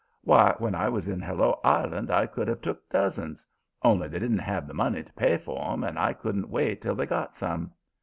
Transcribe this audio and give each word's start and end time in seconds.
Why, 0.23 0.55
when 0.57 0.73
I 0.73 0.89
was 0.89 1.07
in 1.07 1.21
Hello 1.21 1.59
Island 1.63 2.09
I 2.09 2.25
could 2.25 2.47
have 2.47 2.59
took 2.61 2.89
dozens, 2.89 3.45
only 3.83 4.07
they 4.07 4.17
didn't 4.17 4.39
have 4.39 4.65
the 4.67 4.73
money 4.73 5.03
to 5.03 5.13
pay 5.13 5.37
for 5.37 5.71
'em 5.73 5.83
and 5.83 5.99
I 5.99 6.11
couldn't 6.13 6.49
wait 6.49 6.81
till 6.81 6.95
they 6.95 7.05
got 7.05 7.35
some. 7.35 7.73